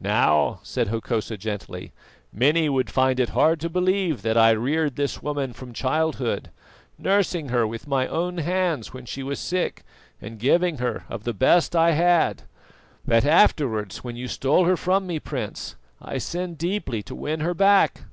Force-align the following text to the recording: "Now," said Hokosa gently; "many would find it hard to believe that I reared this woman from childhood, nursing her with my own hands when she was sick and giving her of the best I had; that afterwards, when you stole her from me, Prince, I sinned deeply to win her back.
"Now," 0.00 0.60
said 0.62 0.88
Hokosa 0.88 1.36
gently; 1.36 1.92
"many 2.32 2.66
would 2.66 2.88
find 2.88 3.20
it 3.20 3.28
hard 3.36 3.60
to 3.60 3.68
believe 3.68 4.22
that 4.22 4.38
I 4.38 4.52
reared 4.52 4.96
this 4.96 5.20
woman 5.20 5.52
from 5.52 5.74
childhood, 5.74 6.48
nursing 6.96 7.50
her 7.50 7.66
with 7.66 7.86
my 7.86 8.06
own 8.06 8.38
hands 8.38 8.94
when 8.94 9.04
she 9.04 9.22
was 9.22 9.38
sick 9.38 9.82
and 10.18 10.38
giving 10.38 10.78
her 10.78 11.04
of 11.10 11.24
the 11.24 11.34
best 11.34 11.76
I 11.76 11.90
had; 11.90 12.44
that 13.04 13.26
afterwards, 13.26 14.02
when 14.02 14.16
you 14.16 14.28
stole 14.28 14.64
her 14.64 14.78
from 14.78 15.06
me, 15.06 15.18
Prince, 15.20 15.76
I 16.00 16.16
sinned 16.16 16.56
deeply 16.56 17.02
to 17.02 17.14
win 17.14 17.40
her 17.40 17.52
back. 17.52 18.04